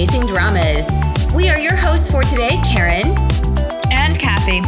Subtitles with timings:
[0.00, 0.86] Chasing Dramas.
[1.34, 3.08] We are your hosts for today, Karen
[3.92, 4.62] and Cathy.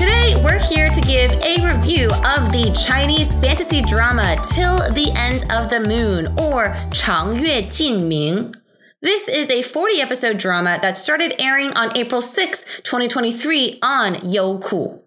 [0.00, 5.44] Today, we're here to give a review of the Chinese fantasy drama Till the End
[5.52, 8.54] of the Moon, or 长月烬明.
[9.02, 15.03] This is a 40 episode drama that started airing on April 6, 2023 on Youku.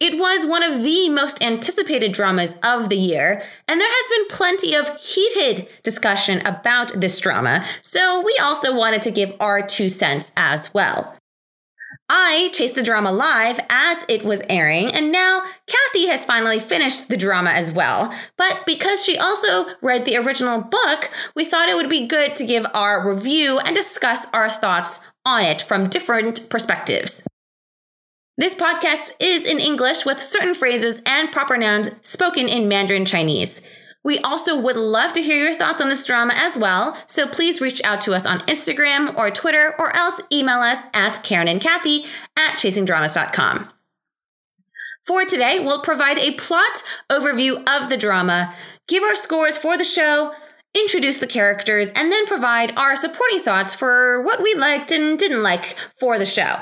[0.00, 4.34] It was one of the most anticipated dramas of the year, and there has been
[4.34, 9.90] plenty of heated discussion about this drama, so we also wanted to give our two
[9.90, 11.18] cents as well.
[12.08, 17.08] I chased the drama live as it was airing, and now Cathy has finally finished
[17.08, 18.12] the drama as well.
[18.38, 22.46] But because she also read the original book, we thought it would be good to
[22.46, 27.26] give our review and discuss our thoughts on it from different perspectives.
[28.40, 33.60] This podcast is in English with certain phrases and proper nouns spoken in Mandarin Chinese.
[34.02, 37.60] We also would love to hear your thoughts on this drama as well, so please
[37.60, 41.60] reach out to us on Instagram or Twitter or else email us at Karen and
[41.60, 43.68] Cathy at chasingdramas.com.
[45.04, 46.82] For today, we'll provide a plot
[47.12, 48.54] overview of the drama,
[48.88, 50.32] give our scores for the show,
[50.74, 55.42] introduce the characters, and then provide our supporting thoughts for what we liked and didn't
[55.42, 56.60] like for the show.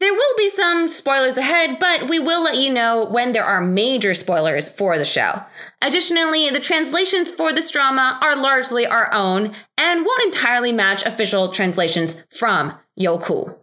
[0.00, 3.60] There will be some spoilers ahead, but we will let you know when there are
[3.60, 5.42] major spoilers for the show.
[5.82, 11.48] Additionally, the translations for this drama are largely our own and won't entirely match official
[11.48, 13.56] translations from Youku.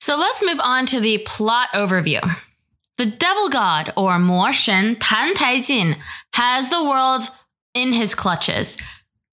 [0.00, 2.22] So let's move on to the plot overview.
[2.96, 5.98] The devil god, or Mo Shen Tan Taijin,
[6.32, 7.22] has the world
[7.74, 8.78] in his clutches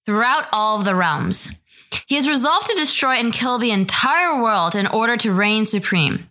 [0.04, 1.58] throughout all of the realms.
[2.06, 6.22] He is resolved to destroy and kill the entire world in order to reign supreme.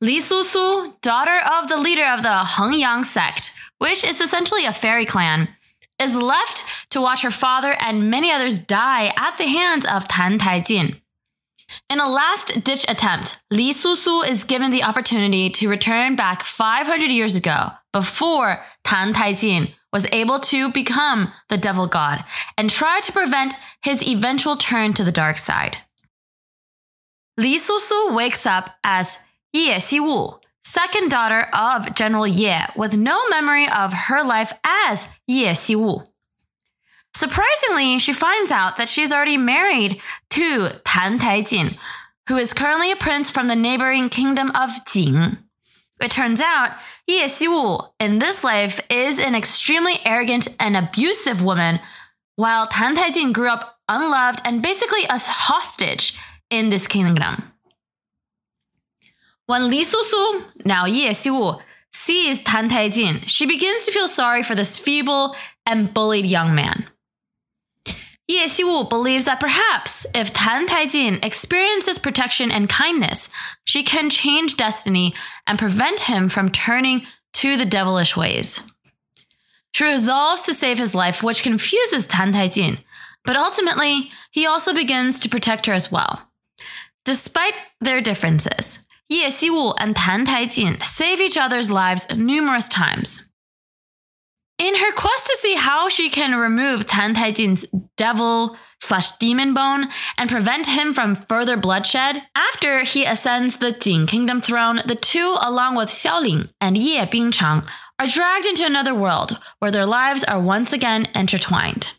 [0.00, 5.04] Li Susu, daughter of the leader of the Hengyang sect, which is essentially a fairy
[5.04, 5.48] clan,
[6.00, 10.38] is left to watch her father and many others die at the hands of Tan
[10.38, 11.00] Taijin.
[11.90, 17.10] In a last ditch attempt, Li Susu is given the opportunity to return back 500
[17.10, 22.24] years ago, before Tan Taijin was able to become the devil god
[22.56, 25.78] and try to prevent his eventual turn to the dark side.
[27.36, 29.18] Li Susu wakes up as
[29.52, 35.46] Ye Xiwu, second daughter of General Ye, with no memory of her life as Ye
[35.46, 36.04] Xiwu.
[37.14, 40.00] Surprisingly, she finds out that she's already married
[40.30, 41.76] to Tan Taijin,
[42.28, 45.38] who is currently a prince from the neighboring kingdom of Jing.
[46.00, 46.76] It turns out
[47.06, 51.80] Ye Xiwu in this life is an extremely arrogant and abusive woman,
[52.36, 56.18] while Tan Taijin grew up unloved and basically a hostage
[56.50, 57.52] in this kingdom.
[59.46, 61.60] When Li Susu, now Ye Xiwu,
[61.92, 65.34] sees Tan Taijin, she begins to feel sorry for this feeble
[65.66, 66.86] and bullied young man.
[68.28, 73.30] Ye Xiwu believes that perhaps if Tan Taijin experiences protection and kindness,
[73.64, 75.14] she can change destiny
[75.46, 78.70] and prevent him from turning to the devilish ways.
[79.72, 82.80] She resolves to save his life, which confuses Tan Taijin,
[83.24, 86.28] but ultimately, he also begins to protect her as well.
[87.06, 93.27] Despite their differences, Ye Xiwu and Tan Taijin save each other's lives numerous times.
[94.58, 97.64] In her quest to see how she can remove Tan Taijin's
[97.96, 99.86] devil slash demon bone
[100.16, 105.36] and prevent him from further bloodshed, after he ascends the Jing Kingdom throne, the two,
[105.40, 107.68] along with Xiaoling and Ye Bingchang,
[108.00, 111.92] are dragged into another world where their lives are once again intertwined.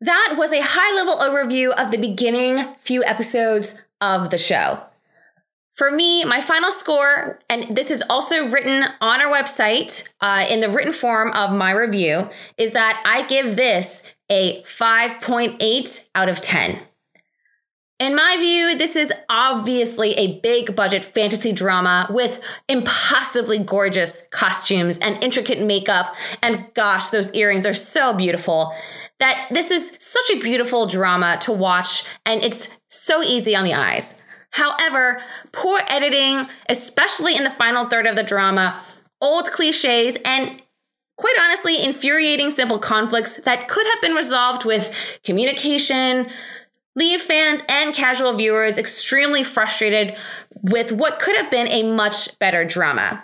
[0.00, 4.86] That was a high level overview of the beginning few episodes of the show.
[5.76, 10.60] For me, my final score, and this is also written on our website uh, in
[10.60, 16.40] the written form of my review, is that I give this a 5.8 out of
[16.40, 16.78] 10.
[17.98, 24.98] In my view, this is obviously a big budget fantasy drama with impossibly gorgeous costumes
[24.98, 26.14] and intricate makeup.
[26.42, 28.74] And gosh, those earrings are so beautiful.
[29.18, 33.72] That this is such a beautiful drama to watch, and it's so easy on the
[33.72, 34.22] eyes.
[34.56, 35.20] However,
[35.52, 38.80] poor editing, especially in the final third of the drama,
[39.20, 40.62] old cliches, and
[41.18, 46.28] quite honestly, infuriating simple conflicts that could have been resolved with communication,
[46.94, 50.16] leave fans and casual viewers extremely frustrated
[50.62, 53.22] with what could have been a much better drama.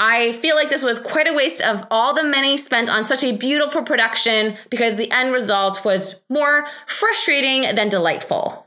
[0.00, 3.22] I feel like this was quite a waste of all the money spent on such
[3.22, 8.65] a beautiful production because the end result was more frustrating than delightful.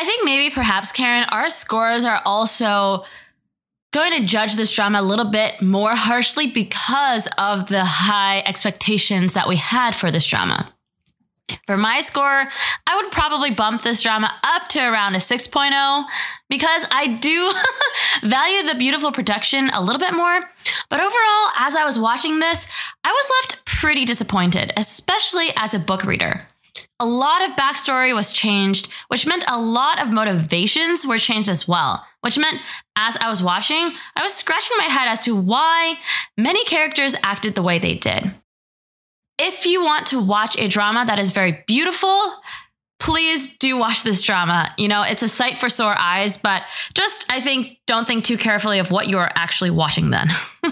[0.00, 3.04] I think maybe perhaps, Karen, our scores are also
[3.92, 9.34] going to judge this drama a little bit more harshly because of the high expectations
[9.34, 10.72] that we had for this drama.
[11.66, 12.48] For my score,
[12.86, 16.04] I would probably bump this drama up to around a 6.0
[16.48, 17.52] because I do
[18.26, 20.48] value the beautiful production a little bit more.
[20.88, 22.70] But overall, as I was watching this,
[23.04, 26.46] I was left pretty disappointed, especially as a book reader.
[27.00, 31.66] A lot of backstory was changed, which meant a lot of motivations were changed as
[31.66, 32.60] well, which meant
[32.94, 35.96] as I was watching, I was scratching my head as to why
[36.36, 38.38] many characters acted the way they did.
[39.38, 42.34] If you want to watch a drama that is very beautiful,
[42.98, 44.68] please do watch this drama.
[44.76, 48.36] You know, it's a sight for sore eyes, but just, I think, don't think too
[48.36, 50.28] carefully of what you're actually watching then.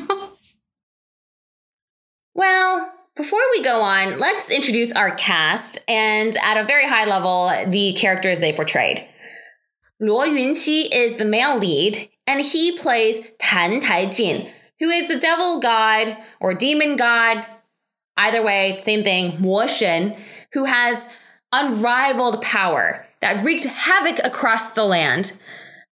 [2.35, 7.53] well, before we go on, let's introduce our cast and at a very high level,
[7.67, 9.05] the characters they portrayed.
[10.01, 14.49] Luo Yunxi is the male lead, and he plays Tan Taijin,
[14.79, 17.45] who is the devil god or demon god.
[18.17, 20.17] Either way, same thing, Mo Shen,
[20.53, 21.13] who has
[21.53, 25.37] unrivaled power that wreaked havoc across the land.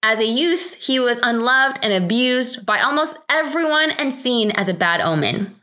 [0.03, 4.73] As a youth, he was unloved and abused by almost everyone and seen as a
[4.73, 5.55] bad omen.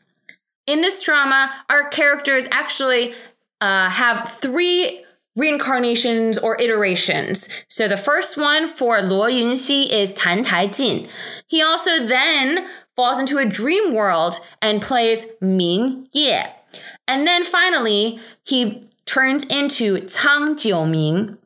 [0.71, 3.13] In this drama, our characters actually
[3.61, 7.49] uh, have three reincarnations or iterations.
[7.67, 11.09] So the first one for Luo Yunxi is Tan Taijin.
[11.49, 16.39] He also then falls into a dream world and plays Ming Ye.
[17.09, 21.37] And then finally, he turns into Cang Jiuming.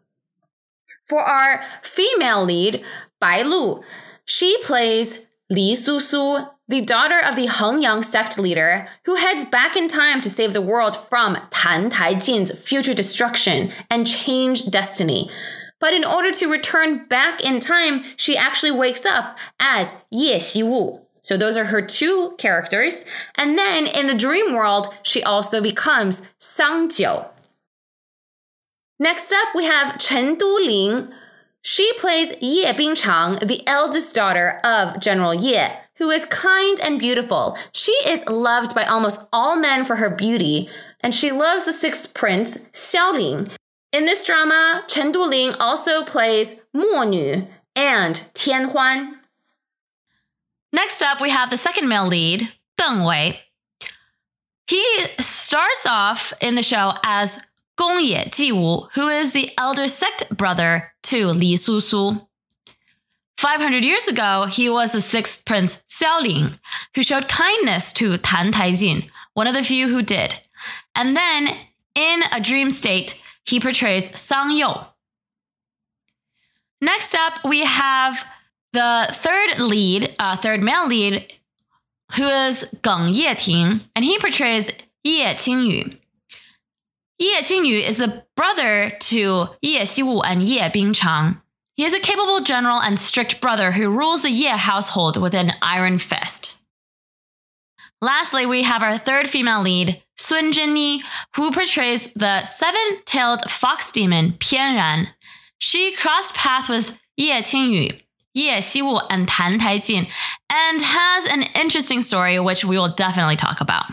[1.07, 2.85] For our female lead,
[3.23, 3.83] Bai Lu,
[4.27, 9.77] she plays Li Su Su the daughter of the Hengyang sect leader, who heads back
[9.77, 15.31] in time to save the world from Tan Taijin's future destruction and change destiny.
[15.79, 21.03] But in order to return back in time, she actually wakes up as Ye Xiwu.
[21.21, 23.05] So those are her two characters.
[23.35, 27.27] And then in the dream world, she also becomes Sang Jiu.
[28.99, 31.13] Next up, we have Chen Duling.
[31.61, 37.57] She plays Ye Bingchang, the eldest daughter of General Ye who is kind and beautiful.
[37.73, 40.69] She is loved by almost all men for her beauty,
[41.01, 43.51] and she loves the sixth prince, Xiaoling.
[43.93, 47.47] In this drama, Chen Duling also plays Mo Nu
[47.77, 49.21] and Tian Huan.
[50.73, 53.41] Next up, we have the second male lead, Deng Wei.
[54.67, 54.85] He
[55.21, 57.39] starts off in the show as
[57.77, 62.19] Gong Ye Jiwu, who is the elder sect brother to Li Su Su.
[63.45, 66.59] 500 years ago, he was the sixth prince Xiaoling,
[66.95, 70.41] who showed kindness to Tan Taijin, one of the few who did.
[70.95, 71.55] And then,
[71.95, 74.73] in a dream state, he portrays Sang You.
[76.81, 78.25] Next up, we have
[78.73, 81.31] the third lead, uh, third male lead,
[82.17, 84.71] who is Geng Yeting, and he portrays
[85.03, 85.99] Ye Qingyu.
[87.19, 91.43] Ye Qingyu is the brother to Ye Xiwu and Ye Bingchang.
[91.77, 95.53] He is a capable general and strict brother who rules the Ye household with an
[95.61, 96.63] iron fist.
[98.01, 101.01] Lastly, we have our third female lead, Sun Zhenni,
[101.35, 105.09] who portrays the seven-tailed fox demon Pianran.
[105.59, 108.01] She crossed paths with Ye Qingyu,
[108.35, 110.09] Ye Xiwu, and Tan Taijin,
[110.53, 113.87] and has an interesting story which we will definitely talk about.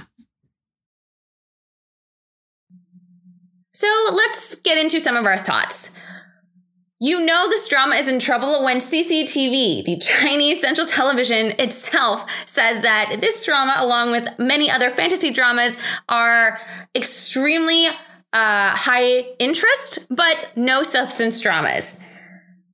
[3.74, 5.92] So let's get into some of our thoughts.
[7.04, 12.84] You know this drama is in trouble when CCTV, the Chinese Central Television itself, says
[12.84, 15.76] that this drama, along with many other fantasy dramas,
[16.08, 16.60] are
[16.94, 17.92] extremely uh,
[18.34, 21.98] high interest, but no substance dramas.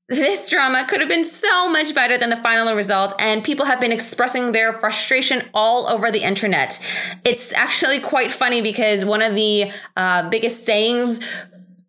[0.09, 3.79] This drama could have been so much better than the final result, and people have
[3.79, 6.85] been expressing their frustration all over the internet.
[7.23, 11.21] It's actually quite funny because one of the uh, biggest sayings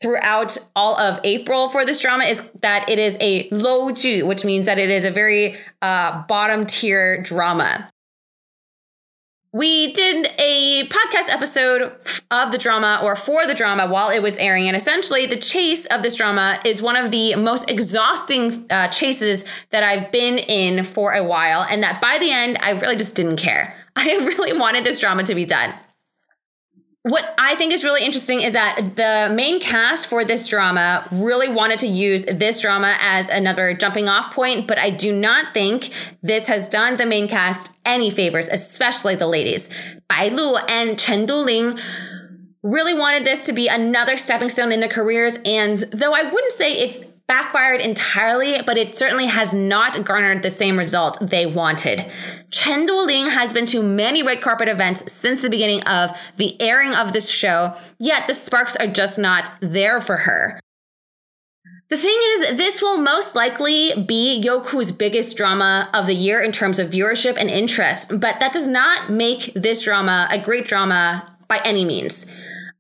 [0.01, 4.45] throughout all of April for this drama is that it is a low ju, which
[4.45, 7.91] means that it is a very uh, bottom tier drama.
[9.51, 11.93] We did a podcast episode
[12.31, 14.69] of the drama or for the drama while it was airing.
[14.69, 19.47] And essentially, the chase of this drama is one of the most exhausting uh, chases
[19.71, 21.63] that I've been in for a while.
[21.63, 23.75] And that by the end, I really just didn't care.
[23.97, 25.73] I really wanted this drama to be done
[27.03, 31.49] what I think is really interesting is that the main cast for this drama really
[31.49, 35.91] wanted to use this drama as another jumping off point, but I do not think
[36.23, 39.71] this has done the main cast any favors, especially the ladies.
[40.09, 41.79] Bai Lu and Chen Duling
[42.63, 46.53] really wanted this to be another stepping stone in their careers, and though I wouldn't
[46.53, 52.05] say it's backfired entirely, but it certainly has not garnered the same result they wanted.
[52.51, 56.95] Chen Duling has been to many red carpet events since the beginning of the airing
[56.95, 60.59] of this show, yet the sparks are just not there for her.
[61.91, 66.53] The thing is, this will most likely be Youku's biggest drama of the year in
[66.53, 71.37] terms of viewership and interest, but that does not make this drama a great drama
[71.47, 72.31] by any means.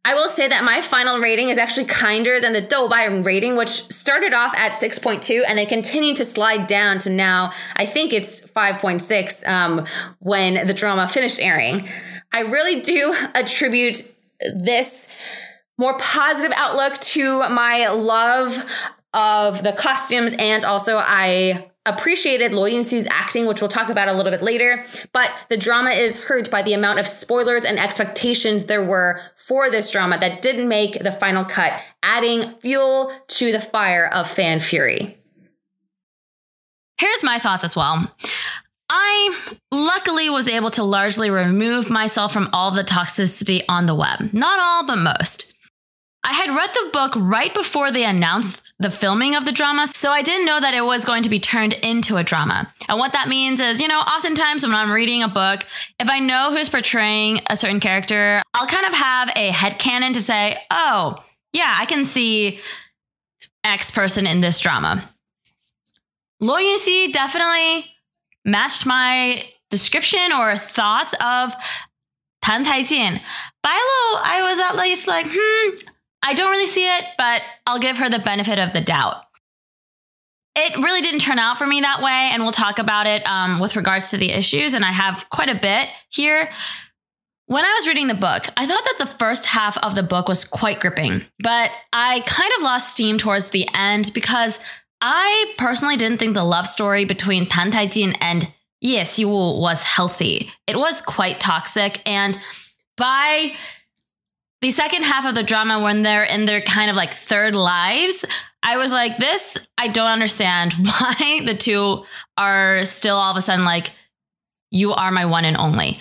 [0.04, 3.68] I will say that my final rating is actually kinder than the Douban rating, which
[3.68, 8.40] started off at 6.2 and it continued to slide down to now, I think it's
[8.40, 9.86] 5.6 um,
[10.20, 11.88] when the drama finished airing.
[12.32, 14.14] I really do attribute
[14.54, 15.08] this
[15.76, 18.64] more positive outlook to my love
[19.14, 24.12] of the costumes and also I appreciated Luo Yunxi's acting, which we'll talk about a
[24.12, 28.64] little bit later, but the drama is hurt by the amount of spoilers and expectations
[28.64, 33.61] there were for this drama that didn't make the final cut, adding fuel to the
[33.61, 35.18] fire of fan fury.
[36.99, 38.12] Here's my thoughts as well.
[38.90, 44.33] I luckily was able to largely remove myself from all the toxicity on the web.
[44.33, 45.47] Not all, but most.
[46.25, 50.10] I had read the book right before they announced the filming of the drama, so
[50.10, 52.72] I didn't know that it was going to be turned into a drama.
[52.88, 55.60] And what that means is, you know, oftentimes when I'm reading a book,
[56.00, 60.12] if I know who's portraying a certain character, I'll kind of have a head canon
[60.14, 62.60] to say, oh, yeah, I can see
[63.64, 65.08] X person in this drama.
[66.42, 67.87] Luo definitely
[68.44, 71.52] matched my description or thoughts of
[72.42, 73.20] Tan Taijin.
[73.64, 75.76] Bailu, I was at least like, hmm,
[76.22, 79.25] I don't really see it, but I'll give her the benefit of the doubt.
[80.56, 83.60] It really didn't turn out for me that way, and we'll talk about it um,
[83.60, 86.50] with regards to the issues, and I have quite a bit here.
[87.46, 90.28] When I was reading the book, I thought that the first half of the book
[90.28, 94.58] was quite gripping, but I kind of lost steam towards the end because
[95.00, 100.50] I personally didn't think the love story between Tan Taijin and Ye Xiwu was healthy.
[100.66, 102.38] It was quite toxic, and
[102.96, 103.54] by
[104.60, 108.24] the second half of the drama when they're in their kind of like third lives
[108.62, 112.04] i was like this i don't understand why the two
[112.36, 113.92] are still all of a sudden like
[114.70, 115.98] you are my one and only.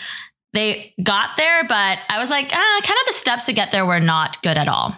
[0.53, 3.85] They got there but i was like ah, kind of the steps to get there
[3.85, 4.95] were not good at all.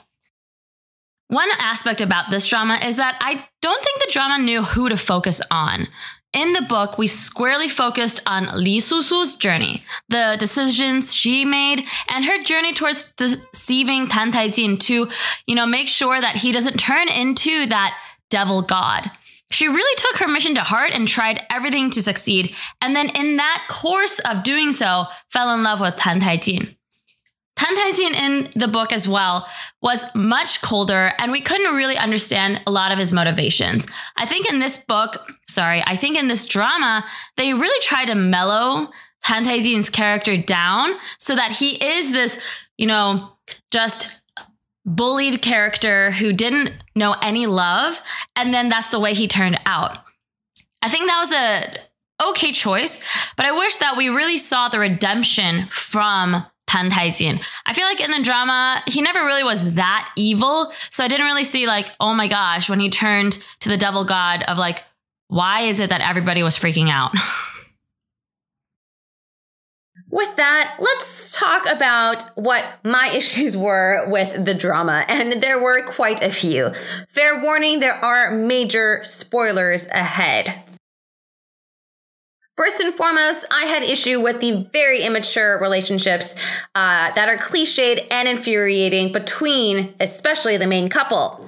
[1.28, 4.98] One aspect about this drama is that i don't think the drama knew who to
[4.98, 5.88] focus on
[6.34, 12.26] in the book, we squarely focused on Li Susu's journey, the decisions she made, and
[12.26, 15.10] her journey towards deceiving Tan Taijin to,
[15.48, 17.98] you know, make sure that he doesn't turn into that
[18.30, 19.10] devil god.
[19.52, 23.38] She really took her mission to heart and tried everything to succeed, and then in
[23.38, 26.76] that course of doing so, fell in love with Tan Taijin.
[27.60, 29.46] Tan Taijin in the book as well
[29.82, 33.86] was much colder, and we couldn't really understand a lot of his motivations.
[34.16, 37.04] I think in this book, sorry, I think in this drama,
[37.36, 38.92] they really try to mellow
[39.26, 42.40] Tan Taijin's character down so that he is this,
[42.78, 43.34] you know,
[43.72, 44.22] just
[44.86, 48.02] bullied character who didn't know any love,
[48.38, 49.98] and then that's the way he turned out.
[50.82, 53.02] I think that was a okay choice,
[53.36, 56.92] but I wish that we really saw the redemption from Tan.
[56.92, 60.72] I feel like in the drama, he never really was that evil.
[60.92, 64.06] So I didn't really see like, oh my gosh, when he turned to the devil
[64.06, 64.86] god of like,
[65.28, 67.16] why is it that everybody was freaking out?
[70.12, 75.86] With that, let's talk about what my issues were with the drama, and there were
[75.86, 76.72] quite a few.
[77.10, 80.64] Fair warning, there are major spoilers ahead.
[82.60, 86.36] First and foremost, I had issue with the very immature relationships
[86.76, 91.48] uh, that are cliched and infuriating between, especially the main couple.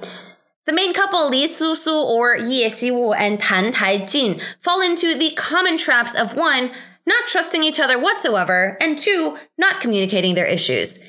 [0.64, 5.76] The main couple, Li Susu or Ye Xiwu and Tan Taijin, fall into the common
[5.76, 6.70] traps of one,
[7.04, 11.04] not trusting each other whatsoever, and two, not communicating their issues.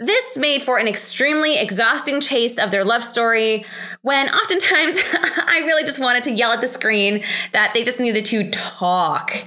[0.00, 3.64] This made for an extremely exhausting chase of their love story
[4.02, 7.22] when oftentimes I really just wanted to yell at the screen
[7.52, 9.44] that they just needed to talk.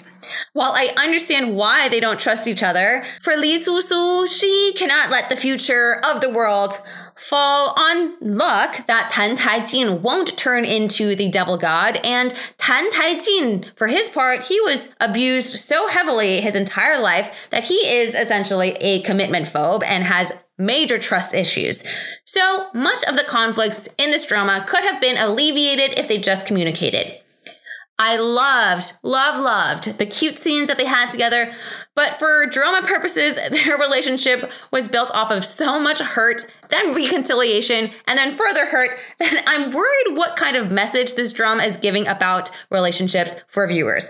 [0.53, 5.27] While I understand why they don't trust each other, for Li Susu, she cannot let
[5.27, 6.79] the future of the world
[7.17, 11.97] fall on luck that Tan Taijin won't turn into the devil god.
[12.03, 17.65] And Tan Taijin, for his part, he was abused so heavily his entire life that
[17.65, 21.83] he is essentially a commitment phobe and has major trust issues.
[22.25, 26.47] So much of the conflicts in this drama could have been alleviated if they just
[26.47, 27.21] communicated.
[27.99, 31.51] I loved, love, loved the cute scenes that they had together,
[31.95, 37.91] but for drama purposes, their relationship was built off of so much hurt then reconciliation,
[38.07, 42.07] and then further hurt, then I'm worried what kind of message this drama is giving
[42.07, 44.09] about relationships for viewers.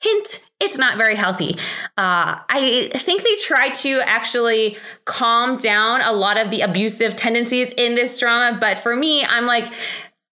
[0.00, 1.56] Hint, it's not very healthy.
[1.96, 7.72] Uh, I think they try to actually calm down a lot of the abusive tendencies
[7.72, 9.72] in this drama, but for me, I'm like,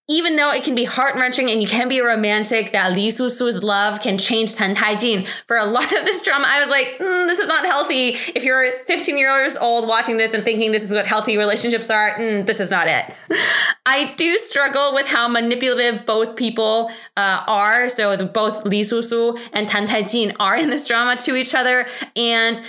[0.07, 3.63] even though it can be heart wrenching and you can be romantic, that Li Susu's
[3.63, 5.27] love can change Tan Taijin.
[5.47, 8.17] For a lot of this drama, I was like, mm, this is not healthy.
[8.35, 12.11] If you're 15 years old watching this and thinking this is what healthy relationships are,
[12.19, 13.15] mm, this is not it.
[13.87, 17.89] I do struggle with how manipulative both people uh, are.
[17.89, 21.87] So both Li Susu and Tan Taijin are in this drama to each other.
[22.15, 22.61] And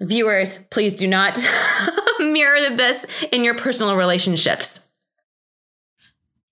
[0.00, 1.38] viewers, please do not
[2.18, 4.80] mirror this in your personal relationships.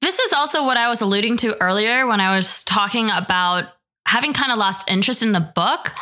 [0.00, 3.72] This is also what I was alluding to earlier when I was talking about
[4.06, 5.92] having kind of lost interest in the book.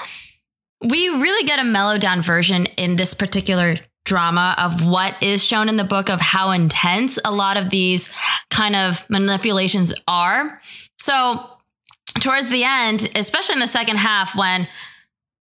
[0.82, 5.68] We really get a mellowed down version in this particular drama of what is shown
[5.68, 8.10] in the book of how intense a lot of these
[8.50, 10.60] kind of manipulations are.
[10.98, 11.50] So,
[12.20, 14.68] towards the end, especially in the second half, when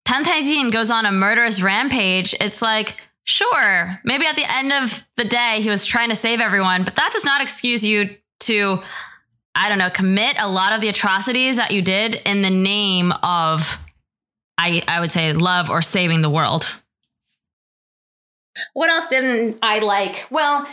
[0.05, 5.05] Tan Taijin goes on a murderous rampage, it's like, sure, maybe at the end of
[5.17, 8.83] the day, he was trying to save everyone, but that does not excuse you to,
[9.55, 13.13] I don't know, commit a lot of the atrocities that you did in the name
[13.23, 13.79] of,
[14.59, 16.67] I, I would say, love or saving the world.
[18.75, 20.27] What else didn't I like?
[20.31, 20.67] Well,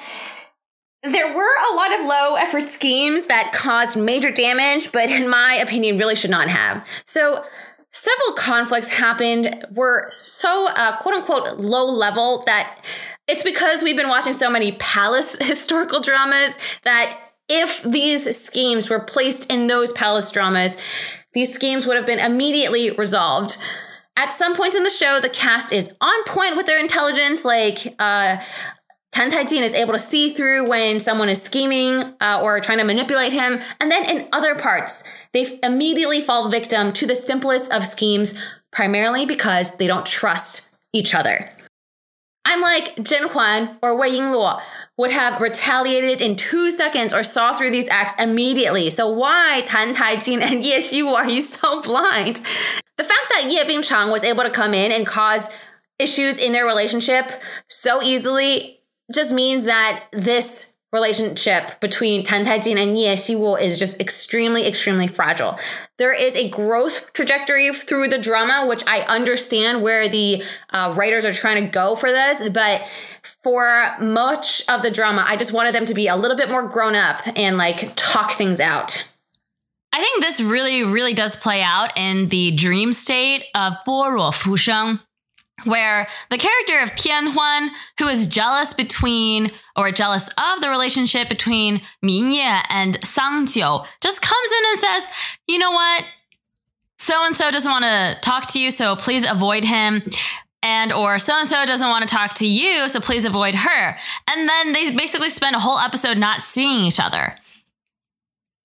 [1.04, 5.54] there were a lot of low effort schemes that caused major damage, but in my
[5.62, 6.86] opinion, really should not have.
[7.06, 7.44] So,
[7.92, 12.80] several conflicts happened were so uh, quote unquote low level that
[13.28, 19.00] it's because we've been watching so many palace historical dramas that if these schemes were
[19.00, 20.78] placed in those palace dramas,
[21.34, 23.58] these schemes would have been immediately resolved.
[24.16, 27.96] At some points in the show, the cast is on point with their intelligence, like
[28.00, 28.38] uh,
[29.12, 32.84] Tan Taijin is able to see through when someone is scheming uh, or trying to
[32.84, 33.60] manipulate him.
[33.80, 35.04] And then in other parts,
[35.34, 38.38] they immediately fall victim to the simplest of schemes,
[38.72, 41.50] primarily because they don't trust each other.
[42.46, 44.62] I'm like Zhen Huan or Wei Yingluo
[45.00, 48.90] would have retaliated in two seconds or saw through these acts immediately.
[48.90, 52.42] So why Tan Taijin and Ye Xiwu are you so blind?
[52.98, 55.50] The fact that Ye Bingchang was able to come in and cause
[56.00, 57.32] issues in their relationship
[57.70, 58.82] so easily
[59.14, 65.08] just means that this relationship between Tan Taijin and Ye Xiwu is just extremely, extremely
[65.08, 65.60] fragile.
[65.98, 71.26] There is a growth trajectory through the drama, which I understand where the uh, writers
[71.26, 72.82] are trying to go for this, but
[73.44, 76.68] for much of the drama, I just wanted them to be a little bit more
[76.68, 79.06] grown up and like talk things out.
[79.92, 85.00] I think this really, really does play out in the dream state of Boruo Fusheng,
[85.66, 91.30] where the character of Tian Huan, who is jealous between or jealous of the relationship
[91.30, 95.08] between Minye and Sang Jiu, just comes in and says,
[95.48, 96.06] you know what?
[96.98, 100.04] So and so doesn't want to talk to you, so please avoid him
[100.62, 103.98] and or so and so doesn't want to talk to you, so please avoid her.
[104.28, 107.36] And then they basically spend a whole episode not seeing each other.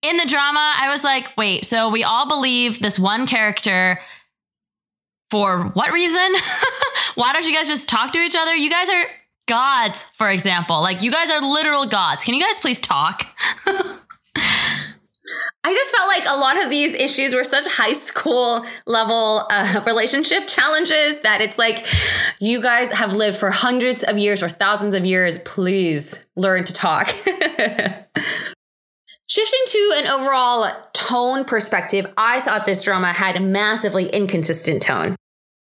[0.02, 4.00] In the drama, I was like, wait, so we all believe this one character
[5.30, 6.34] for what reason?
[7.14, 8.54] Why don't you guys just talk to each other?
[8.54, 9.04] You guys are
[9.46, 10.80] gods, for example.
[10.80, 12.24] Like, you guys are literal gods.
[12.24, 13.26] Can you guys please talk?
[15.66, 19.82] I just felt like a lot of these issues were such high school level uh,
[19.87, 21.87] relationship challenges that it's like,
[22.38, 25.38] you guys have lived for hundreds of years or thousands of years.
[25.40, 27.14] Please learn to talk.
[29.26, 35.16] Shifting to an overall tone perspective, I thought this drama had a massively inconsistent tone.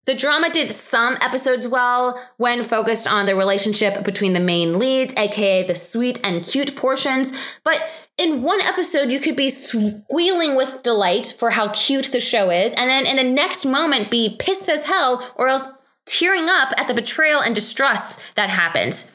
[0.05, 5.15] The drama did some episodes well when focused on the relationship between the main leads,
[5.17, 7.33] aka the sweet and cute portions,
[7.65, 7.83] but
[8.19, 12.73] in one episode, you could be squealing with delight for how cute the show is,
[12.75, 15.71] and then in the next moment be pissed as hell or else
[16.05, 19.13] tearing up at the betrayal and distrust that happens.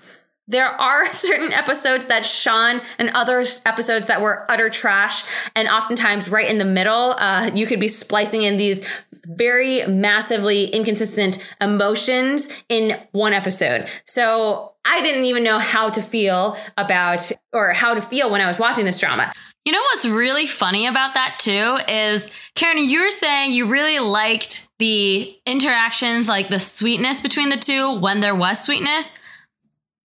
[0.51, 5.23] There are certain episodes that shone and other episodes that were utter trash.
[5.55, 8.85] And oftentimes, right in the middle, uh, you could be splicing in these
[9.25, 13.87] very massively inconsistent emotions in one episode.
[14.05, 18.47] So I didn't even know how to feel about or how to feel when I
[18.47, 19.31] was watching this drama.
[19.63, 23.99] You know what's really funny about that too is Karen, you were saying you really
[23.99, 29.19] liked the interactions, like the sweetness between the two when there was sweetness.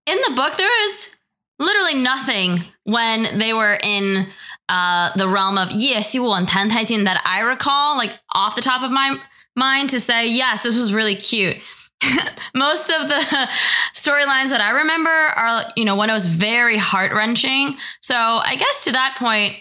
[0.07, 1.15] In the book, there is
[1.59, 4.29] literally nothing when they were in
[4.69, 8.63] uh, the realm of Ye Xiwu and Tan Taijin that I recall, like off the
[8.63, 9.17] top of my
[9.57, 11.57] mind, to say, yes, this was really cute.
[12.55, 13.15] most of the
[13.95, 17.77] storylines that I remember are, you know, when it was very heart wrenching.
[18.01, 19.57] So I guess to that point,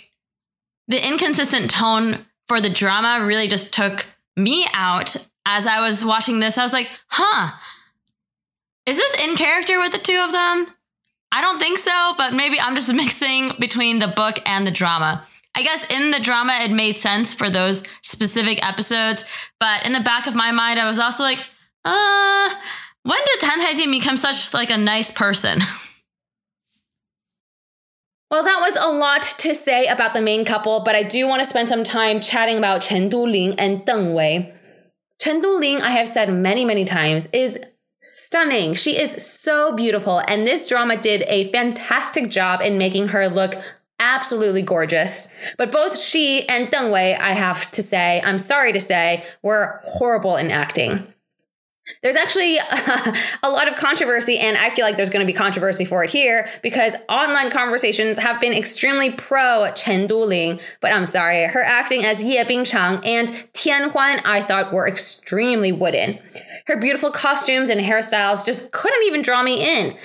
[0.87, 4.05] the inconsistent tone for the drama really just took
[4.37, 6.57] me out as I was watching this.
[6.57, 7.51] I was like, huh,
[8.85, 10.67] is this in character with the two of them?
[11.31, 15.25] I don't think so, but maybe I'm just mixing between the book and the drama.
[15.55, 19.23] I guess in the drama, it made sense for those specific episodes,
[19.59, 21.45] but in the back of my mind, I was also like,
[21.85, 22.53] uh,
[23.03, 25.59] when did Tan Taijin become such like a nice person?
[28.31, 31.43] Well, that was a lot to say about the main couple, but I do want
[31.43, 34.53] to spend some time chatting about Chen Duling and Deng Wei.
[35.21, 37.59] Chen Duling, I have said many, many times, is
[38.05, 38.73] stunning.
[38.73, 43.55] She is so beautiful, and this drama did a fantastic job in making her look
[43.99, 45.33] absolutely gorgeous.
[45.57, 49.79] But both she and Deng Wei, I have to say, I'm sorry to say, were
[49.83, 51.07] horrible in acting.
[52.01, 52.57] There's actually
[53.43, 56.09] a lot of controversy, and I feel like there's going to be controversy for it
[56.09, 60.59] here because online conversations have been extremely pro Chen Duling.
[60.81, 65.71] But I'm sorry, her acting as Ye Bingchang and Tian Huan I thought were extremely
[65.71, 66.19] wooden.
[66.67, 69.95] Her beautiful costumes and hairstyles just couldn't even draw me in.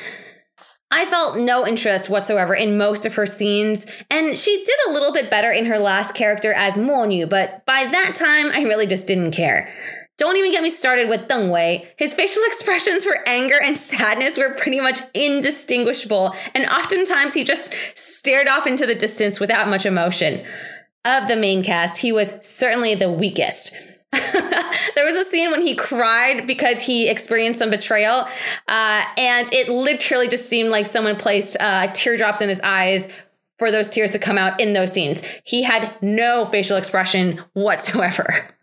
[0.93, 5.13] I felt no interest whatsoever in most of her scenes, and she did a little
[5.13, 8.89] bit better in her last character as Mo Nu, but by that time, I really
[8.89, 9.73] just didn't care.
[10.21, 11.91] Don't even get me started with Deng Wei.
[11.97, 17.75] His facial expressions for anger and sadness were pretty much indistinguishable, and oftentimes he just
[17.95, 20.45] stared off into the distance without much emotion.
[21.07, 23.75] Of the main cast, he was certainly the weakest.
[24.13, 28.29] there was a scene when he cried because he experienced some betrayal,
[28.69, 33.09] uh, and it literally just seemed like someone placed uh, teardrops in his eyes
[33.59, 35.23] for those tears to come out in those scenes.
[35.45, 38.47] He had no facial expression whatsoever.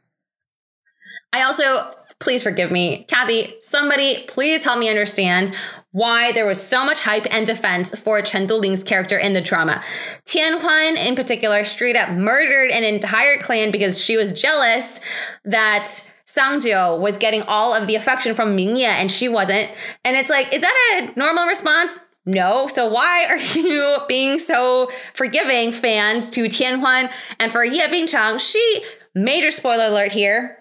[1.33, 5.53] I also, please forgive me, Cathy, somebody please help me understand
[5.91, 9.83] why there was so much hype and defense for Chen Duling's character in the drama.
[10.25, 14.99] Tian Huan, in particular, straight up murdered an entire clan because she was jealous
[15.43, 15.87] that
[16.25, 19.71] Sang Jiu was getting all of the affection from Ming Ye and she wasn't.
[20.03, 21.99] And it's like, is that a normal response?
[22.25, 22.67] No.
[22.67, 27.09] So why are you being so forgiving fans to Tian Huan
[27.39, 28.39] and for Ye Bingchang?
[28.39, 28.83] She,
[29.15, 30.57] major spoiler alert here,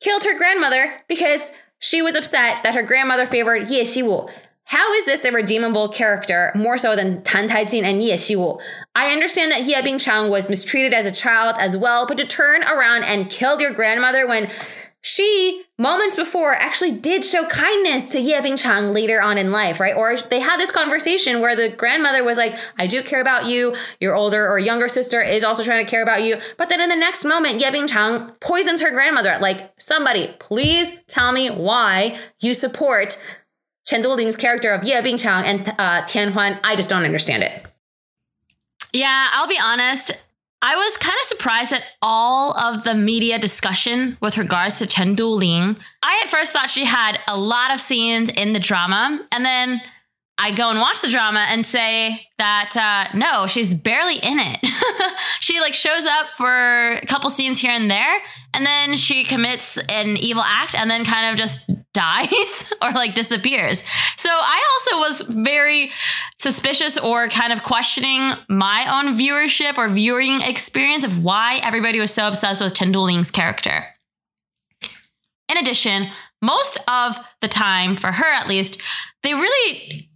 [0.00, 4.28] killed her grandmother because she was upset that her grandmother favored Ye Xiwu.
[4.64, 8.60] How is this a redeemable character more so than Tan Taijin and Ye Xiwu?
[8.94, 12.62] I understand that Ye Bingchang was mistreated as a child as well, but to turn
[12.64, 14.50] around and kill your grandmother when
[15.00, 19.94] she moments before actually did show kindness to Ye Bingchang later on in life, right?
[19.94, 23.76] Or they had this conversation where the grandmother was like, I do care about you.
[24.00, 26.38] Your older or younger sister is also trying to care about you.
[26.56, 29.38] But then in the next moment, Ye Bingchang poisons her grandmother.
[29.40, 33.16] Like, somebody, please tell me why you support
[33.86, 36.58] Chen Duling's character of Ye Bingchang and uh, Tian Huan.
[36.64, 37.64] I just don't understand it.
[38.92, 40.12] Yeah, I'll be honest.
[40.60, 45.14] I was kind of surprised at all of the media discussion with regards to Chen
[45.14, 45.76] Duling.
[46.02, 49.80] I at first thought she had a lot of scenes in the drama, and then
[50.36, 54.58] I go and watch the drama and say that uh, no, she's barely in it.
[55.40, 58.20] she like shows up for a couple scenes here and there,
[58.52, 61.68] and then she commits an evil act and then kind of just
[61.98, 63.82] dies or like disappears.
[64.16, 65.90] So I also was very
[66.36, 72.14] suspicious or kind of questioning my own viewership or viewing experience of why everybody was
[72.14, 73.84] so obsessed with Chen Duling's character.
[75.48, 76.06] In addition,
[76.40, 78.80] most of the time, for her at least,
[79.24, 80.08] they really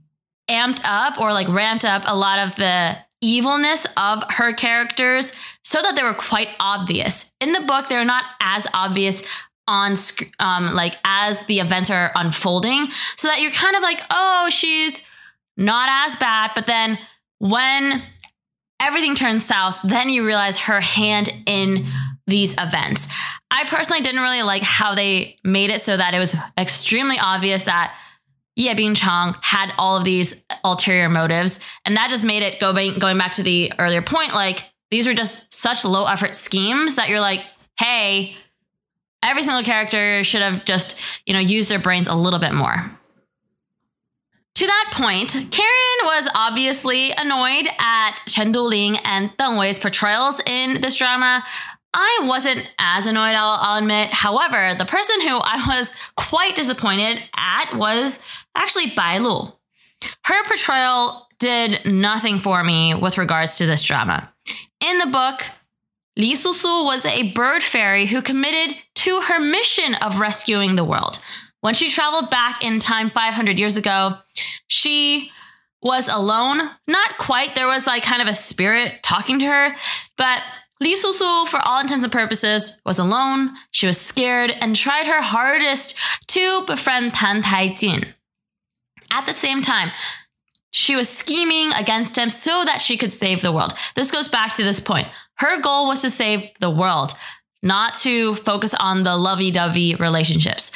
[0.48, 5.32] amped up or like ramped up a lot of the evilness of her characters
[5.64, 7.32] so that they were quite obvious.
[7.40, 9.22] In the book, they're not as obvious
[9.68, 9.94] on
[10.38, 15.02] um like as the events are unfolding so that you're kind of like, "Oh, she's
[15.56, 16.98] not as bad." But then
[17.38, 18.02] when
[18.80, 21.86] everything turns south, then you realize her hand in
[22.26, 23.08] these events.
[23.50, 27.64] I personally didn't really like how they made it so that it was extremely obvious
[27.64, 27.94] that
[28.56, 31.58] Ye Bingchang had all of these ulterior motives.
[31.84, 35.14] And that just made it go going back to the earlier point, like these were
[35.14, 37.44] just such low effort schemes that you're like,
[37.78, 38.36] hey,
[39.22, 42.98] every single character should have just, you know, used their brains a little bit more.
[44.56, 50.82] To that point, Karen was obviously annoyed at Chen Duling and Deng Wei's portrayals in
[50.82, 51.42] this drama,
[51.94, 54.10] I wasn't as annoyed, I'll, I'll, admit.
[54.10, 58.20] However, the person who I was quite disappointed at was
[58.54, 59.52] actually Bai Lu.
[60.24, 64.32] Her portrayal did nothing for me with regards to this drama.
[64.80, 65.42] In the book,
[66.16, 71.18] Li Susu was a bird fairy who committed to her mission of rescuing the world.
[71.60, 74.18] When she traveled back in time 500 years ago,
[74.68, 75.30] she
[75.82, 76.70] was alone.
[76.86, 77.54] Not quite.
[77.56, 79.74] There was like kind of a spirit talking to her,
[80.16, 80.42] but
[80.80, 83.50] Li Susu, for all intents and purposes, was alone.
[83.70, 85.96] She was scared and tried her hardest
[86.28, 88.14] to befriend Tan Taijin.
[89.12, 89.90] At the same time,
[90.70, 93.74] she was scheming against him so that she could save the world.
[93.94, 95.08] This goes back to this point.
[95.36, 97.12] Her goal was to save the world,
[97.62, 100.72] not to focus on the lovey dovey relationships.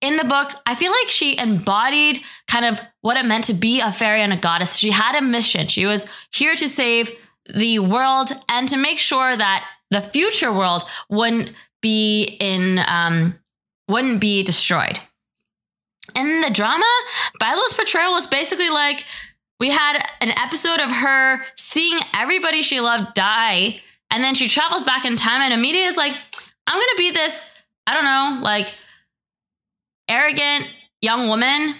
[0.00, 3.80] In the book, I feel like she embodied kind of what it meant to be
[3.80, 4.76] a fairy and a goddess.
[4.76, 5.66] She had a mission.
[5.66, 7.10] She was here to save
[7.52, 13.38] the world and to make sure that the future world wouldn't be in um,
[13.88, 14.98] wouldn't be destroyed.
[16.14, 16.86] In the drama,
[17.40, 19.04] Bailu's portrayal was basically like
[19.58, 24.84] we had an episode of her seeing everybody she loved die, and then she travels
[24.84, 26.14] back in time, and Emilia is like,
[26.66, 27.48] I'm gonna be this,
[27.86, 28.74] I don't know, like
[30.08, 30.66] arrogant
[31.00, 31.76] young woman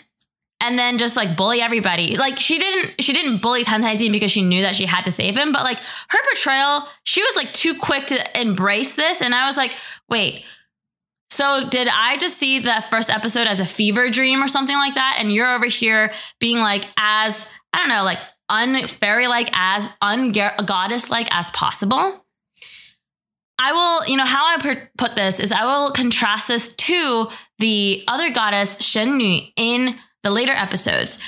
[0.61, 2.17] and then just like bully everybody.
[2.17, 5.11] Like she didn't she didn't bully Tan Taijin because she knew that she had to
[5.11, 9.35] save him, but like her portrayal, she was like too quick to embrace this and
[9.35, 9.75] I was like,
[10.09, 10.45] "Wait.
[11.31, 14.95] So did I just see the first episode as a fever dream or something like
[14.95, 16.11] that and you're over here
[16.41, 22.25] being like as I don't know, like unfairy like as un goddess like as possible?"
[23.59, 28.05] I will, you know, how I put this is I will contrast this to the
[28.07, 31.19] other goddess Shen Nu in the later episodes.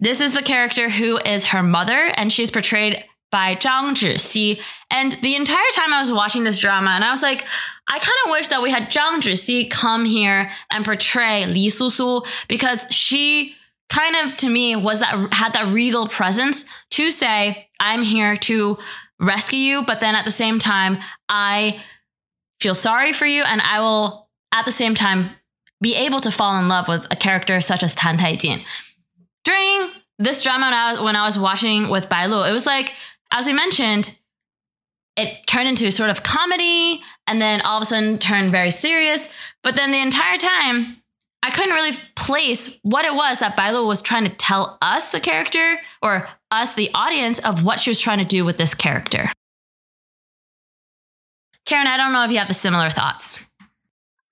[0.00, 4.60] This is the character who is her mother, and she's portrayed by Zhang Zhixi.
[4.90, 7.44] And the entire time I was watching this drama, and I was like,
[7.90, 12.26] I kind of wish that we had Zhang Zhixi come here and portray Li Susu
[12.48, 13.54] because she
[13.88, 18.78] kind of to me was that had that regal presence to say, I'm here to
[19.18, 21.82] rescue you, but then at the same time, I
[22.60, 25.30] feel sorry for you and I will at the same time
[25.80, 28.64] be able to fall in love with a character such as Tan Taijin.
[29.44, 32.94] During this drama, when I, was, when I was watching with Bailu, it was like,
[33.32, 34.18] as we mentioned,
[35.16, 39.28] it turned into sort of comedy and then all of a sudden turned very serious.
[39.62, 41.02] But then the entire time,
[41.46, 45.20] I couldn't really place what it was that Bailu was trying to tell us, the
[45.20, 49.30] character, or us, the audience, of what she was trying to do with this character.
[51.64, 53.48] Karen, I don't know if you have the similar thoughts.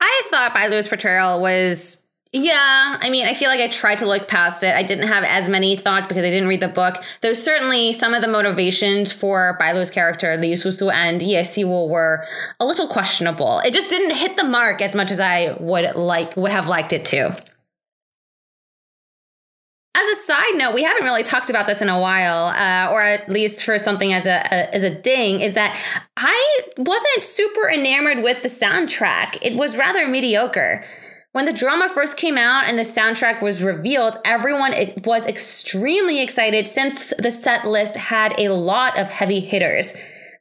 [0.01, 2.04] I thought Bailu's portrayal was
[2.37, 4.75] yeah, I mean, I feel like I tried to look past it.
[4.75, 7.01] I didn't have as many thoughts because I didn't read the book.
[7.21, 12.27] Though certainly some of the motivations for Bailu's character, Li Susu and Ye Xiwu, were
[12.59, 13.61] a little questionable.
[13.61, 16.93] It just didn't hit the mark as much as I would like would have liked
[16.93, 17.41] it to.
[19.97, 23.01] As a side note, we haven't really talked about this in a while, uh, or
[23.01, 25.81] at least for something as a, a, as a ding, is that
[26.17, 29.39] I wasn't super enamored with the soundtrack.
[29.41, 30.85] It was rather mediocre.
[31.35, 34.73] When the drama first came out and the soundtrack was revealed, everyone
[35.05, 39.97] was extremely excited since the set list had a lot of heavy hitters.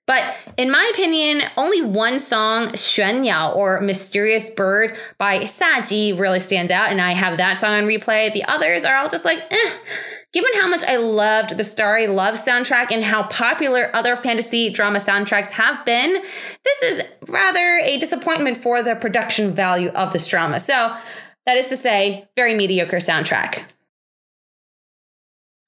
[0.06, 6.39] But in my opinion, only one song, Xuan Yao or Mysterious Bird by Saji, really
[6.39, 8.32] stands out, and I have that song on replay.
[8.32, 9.71] The others are all just like, eh.
[10.34, 14.98] Given how much I loved the Starry Love soundtrack and how popular other fantasy drama
[14.98, 16.12] soundtracks have been,
[16.63, 20.60] this is rather a disappointment for the production value of this drama.
[20.60, 20.96] So,
[21.46, 23.63] that is to say, very mediocre soundtrack.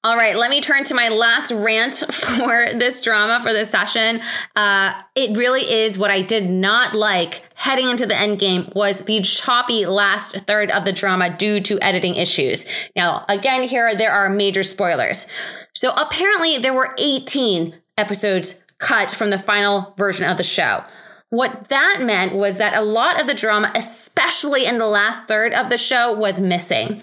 [0.04, 4.20] All right, let me turn to my last rant for this drama, for this session.
[4.54, 9.00] Uh, it really is what I did not like heading into the end game was
[9.00, 12.66] the choppy last third of the drama due to editing issues.
[12.94, 15.26] Now, again, here there are major spoilers.
[15.72, 20.84] So apparently there were 18 episodes cut from the final version of the show.
[21.30, 25.52] What that meant was that a lot of the drama, especially in the last third
[25.52, 27.02] of the show, was missing.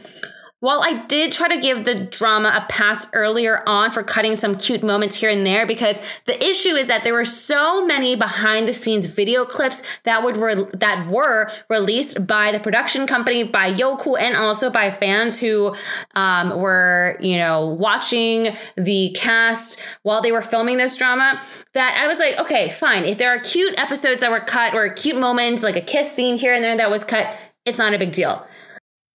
[0.63, 4.55] While I did try to give the drama a pass earlier on for cutting some
[4.55, 8.65] cute moments here and there, because the issue is that there were so many behind
[8.65, 13.73] the scenes video clips that would re- that were released by the production company, by
[13.73, 15.75] Youku, and also by fans who
[16.15, 21.41] um, were you know watching the cast while they were filming this drama.
[21.73, 23.03] That I was like, okay, fine.
[23.03, 26.37] If there are cute episodes that were cut or cute moments like a kiss scene
[26.37, 28.47] here and there that was cut, it's not a big deal.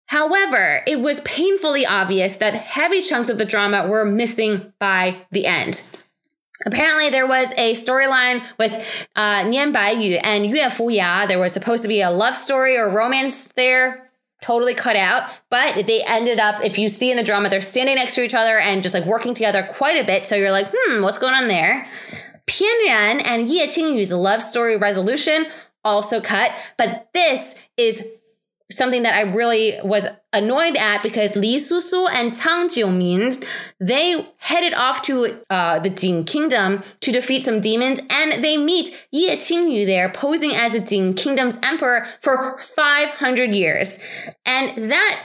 [0.06, 5.46] However, it was painfully obvious that heavy chunks of the drama were missing by the
[5.46, 5.82] end.
[6.66, 8.74] Apparently, there was a storyline with
[9.16, 11.26] uh, Nian Baiyu and Yue Fuya.
[11.26, 15.28] There was supposed to be a love story or romance there, totally cut out.
[15.50, 18.34] But they ended up, if you see in the drama, they're standing next to each
[18.34, 20.26] other and just like working together quite a bit.
[20.26, 21.88] So you're like, hmm, what's going on there?
[22.46, 25.46] Pian Ran and Ye Qingyu's love story resolution
[25.82, 28.06] also cut, but this is
[28.70, 33.44] something that I really was annoyed at because Li Susu and Cang Jiuming,
[33.78, 39.06] they headed off to uh, the Jing Kingdom to defeat some demons, and they meet
[39.10, 44.02] Ye Qingyu there, posing as the Jing Kingdom's emperor for 500 years.
[44.46, 45.22] And that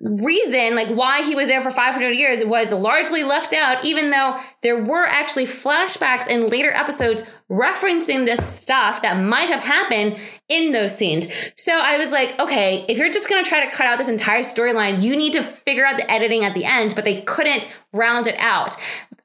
[0.00, 4.40] reason, like why he was there for 500 years, was largely left out, even though
[4.62, 10.72] there were actually flashbacks in later episodes referencing this stuff that might have happened in
[10.72, 11.26] those scenes.
[11.56, 14.42] So I was like, okay, if you're just gonna try to cut out this entire
[14.42, 18.26] storyline, you need to figure out the editing at the end, but they couldn't round
[18.26, 18.76] it out.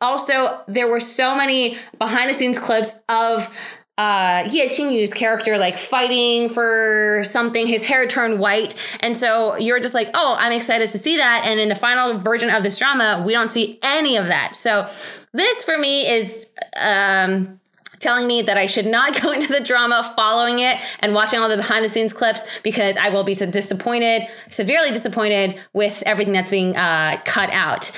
[0.02, 3.50] Also, there were so many behind the scenes clips of
[3.98, 8.76] uh Ye Qingyu's character like fighting for something, his hair turned white.
[9.02, 11.44] And so you're just like, oh, I'm excited to see that.
[11.46, 14.56] And in the final version of this drama, we don't see any of that.
[14.56, 14.90] So
[15.32, 17.60] this for me is um
[18.04, 21.50] telling me that I should not go into the drama following it and watching all
[21.50, 26.34] the behind the scenes clips because I will be so disappointed, severely disappointed with everything
[26.34, 27.92] that's being uh, cut out.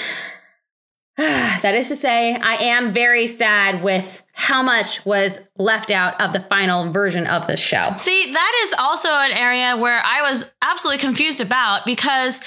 [1.17, 6.33] that is to say, I am very sad with how much was left out of
[6.33, 7.93] the final version of the show.
[7.95, 12.41] See, that is also an area where I was absolutely confused about because,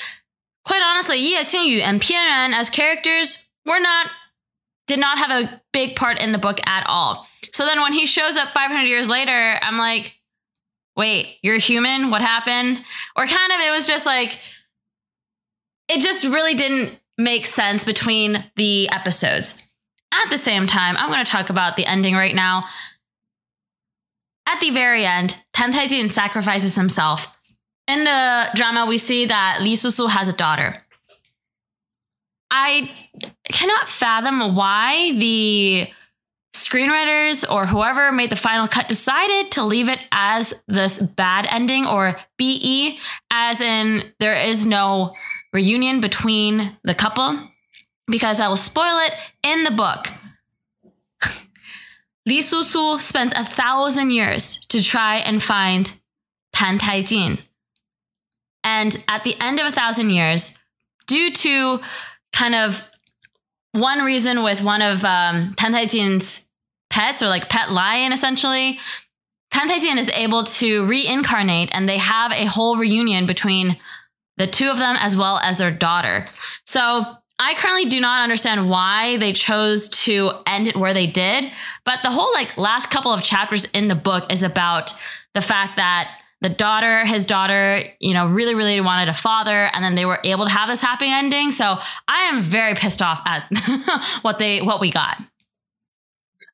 [0.66, 4.10] quite honestly, Ye Qingyu and Pian Ran as characters were not,
[4.86, 7.26] did not have a big part in the book at all.
[7.52, 10.14] So then when he shows up 500 years later, I'm like,
[10.94, 12.10] wait, you're human?
[12.10, 12.84] What happened?
[13.16, 14.38] Or kind of, it was just like,
[15.88, 19.62] it just really didn't make sense between the episodes.
[20.14, 22.64] At the same time, I'm going to talk about the ending right now.
[24.46, 27.36] At the very end, Tan Taijin sacrifices himself.
[27.86, 30.82] In the drama, we see that Li Susu has a daughter.
[32.50, 32.90] I
[33.44, 35.88] cannot fathom why the
[36.54, 41.86] screenwriters or whoever made the final cut decided to leave it as this bad ending
[41.86, 42.98] or BE,
[43.30, 45.12] as in there is no
[45.52, 47.50] reunion between the couple,
[48.06, 50.08] because I will spoil it in the book.
[52.26, 55.92] Li Susu spends a thousand years to try and find
[56.52, 57.38] Tan Taijin.
[58.64, 60.58] And at the end of a thousand years,
[61.06, 61.80] due to
[62.32, 62.82] kind of
[63.72, 66.46] one reason with one of um, Tan Taijin's
[66.90, 68.78] pets or like pet lion essentially,
[69.50, 73.76] Tan Taijin is able to reincarnate and they have a whole reunion between
[74.38, 76.26] the two of them as well as their daughter.
[76.64, 77.04] So
[77.40, 81.52] I currently do not understand why they chose to end it where they did,
[81.84, 84.92] but the whole like last couple of chapters in the book is about
[85.34, 89.84] the fact that the daughter, his daughter, you know, really, really wanted a father, and
[89.84, 91.50] then they were able to have this happy ending.
[91.50, 93.44] So I am very pissed off at
[94.22, 95.20] what they what we got.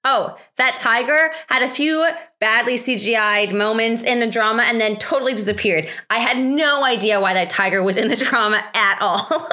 [0.04, 2.06] Oh, that tiger had a few
[2.38, 5.88] badly CGI'd moments in the drama and then totally disappeared.
[6.10, 9.48] I had no idea why that tiger was in the drama at all.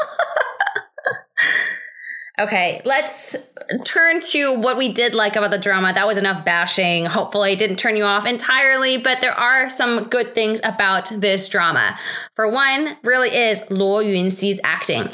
[2.40, 3.50] okay, let's
[3.86, 5.94] turn to what we did like about the drama.
[5.94, 7.06] That was enough bashing.
[7.06, 11.48] Hopefully, it didn't turn you off entirely, but there are some good things about this
[11.48, 11.98] drama.
[12.36, 15.10] For one, really is Luo Yunxi's acting.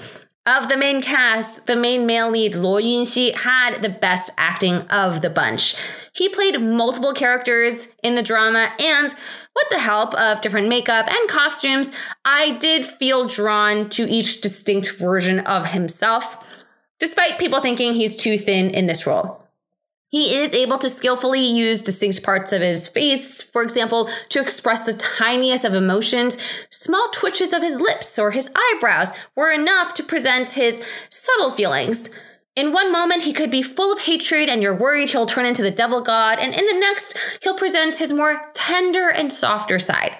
[0.47, 5.19] Of the main cast, the main male lead, Luo Yunxi, had the best acting of
[5.21, 5.75] the bunch.
[6.13, 11.29] He played multiple characters in the drama, and with the help of different makeup and
[11.29, 11.91] costumes,
[12.23, 16.41] I did feel drawn to each distinct version of himself,
[16.97, 19.46] despite people thinking he's too thin in this role.
[20.09, 24.83] He is able to skillfully use distinct parts of his face, for example, to express
[24.83, 26.37] the tiniest of emotions.
[26.69, 32.09] Small twitches of his lips or his eyebrows were enough to present his subtle feelings.
[32.55, 35.61] In one moment, he could be full of hatred and you're worried he'll turn into
[35.61, 40.17] the devil god, and in the next, he'll present his more tender and softer side.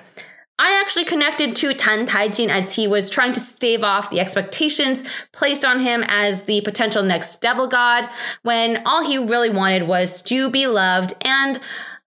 [0.60, 5.04] I actually connected to Tan Taijin as he was trying to stave off the expectations
[5.32, 8.10] placed on him as the potential next devil god,
[8.42, 11.60] when all he really wanted was to be loved and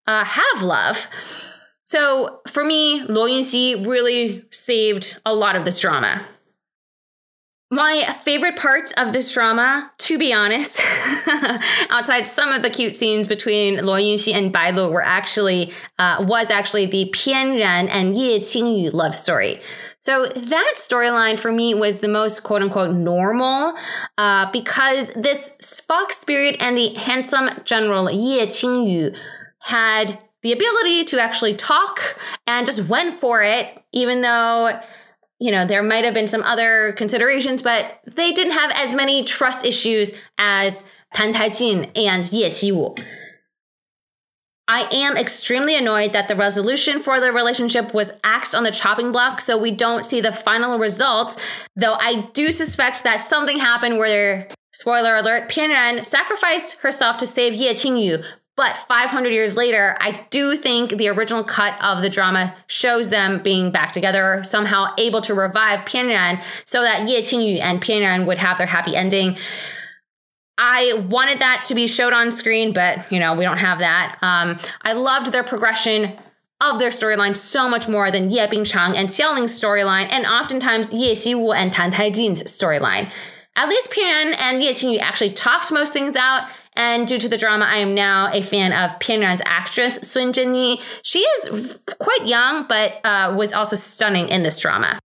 [0.07, 1.07] uh, have love.
[1.85, 6.23] So for me, Luo Yunxi really saved a lot of this drama.
[7.73, 10.81] My favorite parts of this drama, to be honest,
[11.91, 16.17] outside some of the cute scenes between Luo Yunxi and Bai Lu, were actually uh,
[16.27, 19.61] was actually the Pian Ran and Ye Qingyu love story.
[20.01, 23.77] So that storyline for me was the most quote unquote normal
[24.19, 29.17] uh, because this fox spirit and the handsome general Ye Qingyu
[29.61, 32.19] had the ability to actually talk
[32.49, 34.81] and just went for it, even though
[35.41, 39.25] you know, there might have been some other considerations, but they didn't have as many
[39.25, 40.85] trust issues as
[41.15, 43.03] Tan Taijin and Ye Xiwu.
[44.69, 49.11] I am extremely annoyed that the resolution for the relationship was axed on the chopping
[49.11, 51.37] block, so we don't see the final results.
[51.75, 57.55] Though I do suspect that something happened where, spoiler alert, Pianran sacrificed herself to save
[57.55, 58.25] Ye Qingyu.
[58.61, 63.43] But 500 years later, I do think the original cut of the drama shows them
[63.43, 68.37] being back together, somehow able to revive Pianran so that Ye Qingyu and Pianran would
[68.37, 69.39] have their happy ending.
[70.59, 74.19] I wanted that to be showed on screen, but you know, we don't have that.
[74.21, 76.19] Um, I loved their progression
[76.61, 80.93] of their storyline so much more than Ye Bingchang and Xiao Lin's storyline, and oftentimes
[80.93, 83.11] Ye Xiwu and Tan Taijin's storyline.
[83.57, 86.51] At least Pian and Ye Qingyu actually talked most things out,
[86.81, 90.81] and due to the drama, I am now a fan of Pianran's actress, Sun Zhenni.
[91.03, 94.99] She is quite young, but uh, was also stunning in this drama.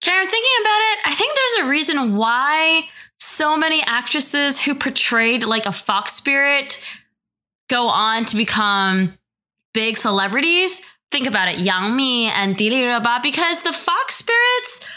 [0.00, 5.44] Karen, thinking about it, I think there's a reason why so many actresses who portrayed
[5.44, 6.82] like a fox spirit
[7.68, 9.18] go on to become
[9.74, 10.80] big celebrities.
[11.10, 14.88] Think about it, Yang Mi and Dili Reba, because the fox spirits,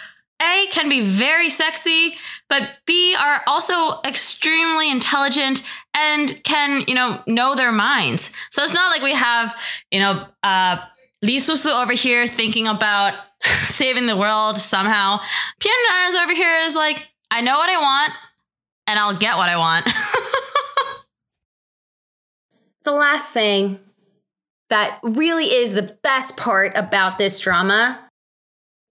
[0.42, 2.16] A, can be very sexy,
[2.50, 5.64] but B, are also extremely intelligent
[5.94, 8.32] and can, you know, know their minds.
[8.50, 9.56] So it's not like we have,
[9.92, 10.78] you know, uh,
[11.22, 13.14] Li Susu over here thinking about
[13.44, 15.20] saving the world somehow.
[15.60, 18.14] Pian is over here is like, I know what I want
[18.88, 19.86] and I'll get what I want.
[22.84, 23.80] the last thing
[24.70, 28.10] that really is the best part about this drama,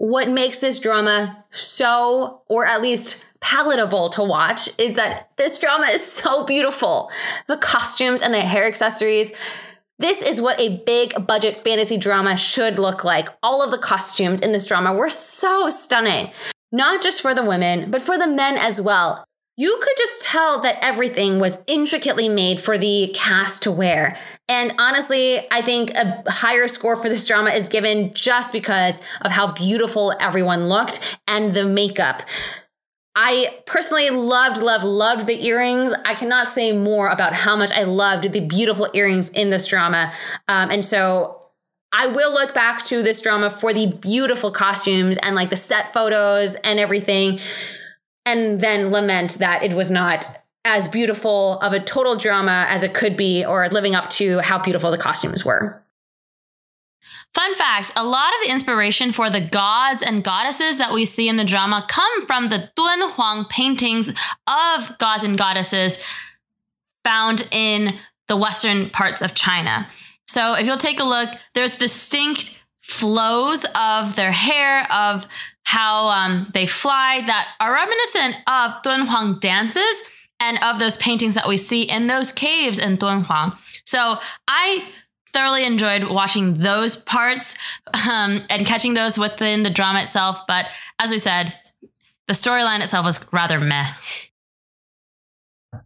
[0.00, 5.88] what makes this drama so, or at least palatable to watch, is that this drama
[5.88, 7.10] is so beautiful.
[7.48, 9.34] The costumes and the hair accessories.
[9.98, 13.28] This is what a big budget fantasy drama should look like.
[13.42, 16.30] All of the costumes in this drama were so stunning
[16.72, 19.24] not just for the women, but for the men as well.
[19.60, 24.16] You could just tell that everything was intricately made for the cast to wear.
[24.48, 29.30] And honestly, I think a higher score for this drama is given just because of
[29.30, 32.22] how beautiful everyone looked and the makeup.
[33.14, 35.92] I personally loved, loved, loved the earrings.
[36.06, 40.10] I cannot say more about how much I loved the beautiful earrings in this drama.
[40.48, 41.36] Um, and so
[41.92, 45.92] I will look back to this drama for the beautiful costumes and like the set
[45.92, 47.40] photos and everything,
[48.24, 50.26] and then lament that it was not
[50.64, 54.58] as beautiful of a total drama as it could be or living up to how
[54.58, 55.82] beautiful the costumes were.
[57.32, 61.28] Fun fact a lot of the inspiration for the gods and goddesses that we see
[61.28, 64.08] in the drama come from the Dunhuang paintings
[64.46, 66.02] of gods and goddesses
[67.04, 67.94] found in
[68.28, 69.88] the western parts of China.
[70.26, 75.26] So if you'll take a look, there's distinct flows of their hair, of
[75.70, 81.46] how um, they fly that are reminiscent of Dunhuang dances and of those paintings that
[81.46, 83.56] we see in those caves in Dunhuang.
[83.84, 84.18] So
[84.48, 84.84] I
[85.32, 87.56] thoroughly enjoyed watching those parts
[87.94, 90.40] um, and catching those within the drama itself.
[90.48, 90.66] But
[90.98, 91.54] as we said,
[92.26, 93.86] the storyline itself was rather meh.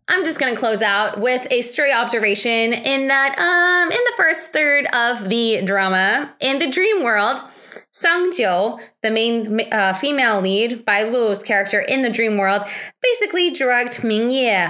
[0.09, 4.12] I'm just going to close out with a stray observation in that um in the
[4.16, 7.41] first third of the drama in the dream world
[7.95, 12.65] Sang Jiu, the main uh, female lead Bai Lu's character in the dream world,
[13.01, 14.67] basically drugged Ming Ye,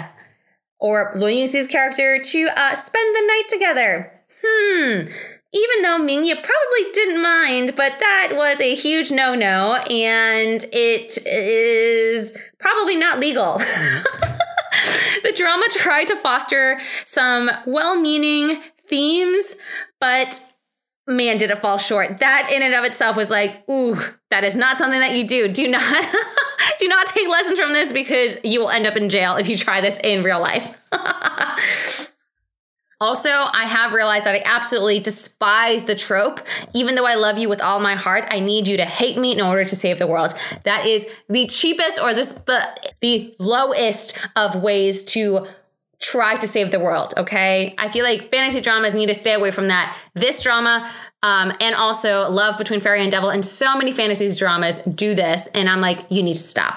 [0.78, 4.12] or Luo Yunxi's character, to uh, spend the night together.
[4.44, 5.08] Hmm.
[5.54, 10.66] Even though Ming Ye probably didn't mind, but that was a huge no no, and
[10.70, 13.56] it is probably not legal.
[15.22, 19.56] the drama tried to foster some well meaning themes,
[19.98, 20.42] but
[21.06, 22.18] man, did it fall short.
[22.18, 23.98] That in and of itself was like, ooh,
[24.30, 25.48] that is not something that you do.
[25.48, 25.80] Do not
[26.78, 29.56] do not take lessons from this because you will end up in jail if you
[29.56, 30.76] try this in real life.
[33.00, 36.40] Also, I have realized that I absolutely despise the trope.
[36.72, 39.32] Even though I love you with all my heart, I need you to hate me
[39.32, 40.32] in order to save the world.
[40.62, 42.66] That is the cheapest or just the
[43.02, 45.46] the lowest of ways to
[46.04, 47.74] try to save the world, okay?
[47.78, 49.96] I feel like fantasy dramas need to stay away from that.
[50.14, 50.90] This drama
[51.22, 55.46] um, and also Love Between Fairy and Devil and so many fantasy dramas do this
[55.48, 56.76] and I'm like you need to stop.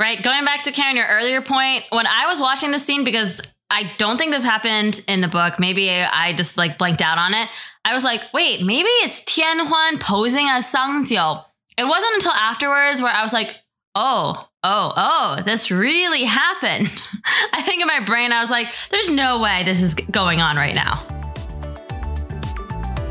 [0.00, 3.40] Right, going back to Karen your earlier point, when I was watching this scene because
[3.70, 5.60] I don't think this happened in the book.
[5.60, 7.48] Maybe I just like blanked out on it.
[7.84, 11.36] I was like, wait, maybe it's Tian Huan posing as Sang Jiu.
[11.76, 13.56] It wasn't until afterwards where I was like,
[13.94, 17.06] oh, oh, oh, this really happened.
[17.52, 20.56] I think in my brain, I was like, there's no way this is going on
[20.56, 21.04] right now.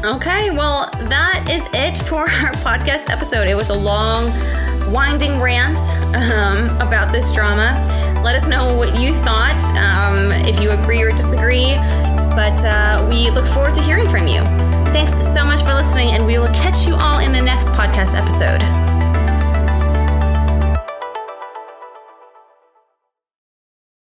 [0.04, 3.48] Okay, well, that is it for our podcast episode.
[3.48, 4.26] It was a long,
[4.92, 5.78] winding rant
[6.14, 8.22] um, about this drama.
[8.22, 9.62] Let us know what you thought.
[9.78, 11.76] Um, if you agree or disagree,
[12.36, 14.42] but uh, we look forward to hearing from you.
[14.92, 18.14] Thanks so much for listening, and we will catch you all in the next podcast
[18.14, 18.93] episode.